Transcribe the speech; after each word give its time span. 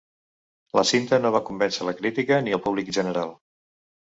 La 0.77 0.83
cinta 0.91 1.19
no 1.25 1.31
va 1.35 1.41
convèncer 1.49 1.87
la 1.91 1.95
crítica 2.01 2.41
ni 2.47 2.57
el 2.59 2.63
públic 2.67 2.93
general. 2.99 3.39